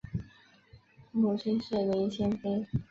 [1.11, 2.65] 母亲是林贤妃。